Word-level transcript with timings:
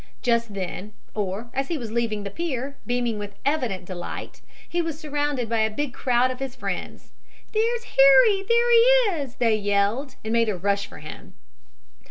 Just 0.23 0.55
then, 0.55 0.93
or 1.13 1.51
as 1.53 1.67
he 1.67 1.77
was 1.77 1.91
leaving 1.91 2.23
the 2.23 2.31
pier, 2.31 2.75
beaming 2.87 3.19
with 3.19 3.35
evident 3.45 3.85
delight, 3.85 4.41
he 4.67 4.81
was 4.81 4.97
surrounded 4.99 5.47
by 5.47 5.59
a 5.59 5.69
big 5.69 5.93
crowd 5.93 6.31
of 6.31 6.39
his 6.39 6.55
friends. 6.55 7.11
"There's 7.53 7.83
Harry! 7.83 8.43
There 8.49 8.71
he 8.71 9.21
is!" 9.21 9.35
they 9.35 9.55
yelled 9.55 10.15
and 10.23 10.33
made 10.33 10.49
a 10.49 10.57
rush 10.57 10.87
for 10.87 10.97
him. 10.97 11.35